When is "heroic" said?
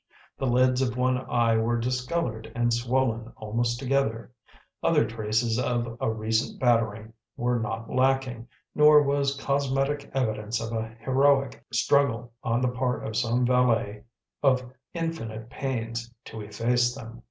11.01-11.63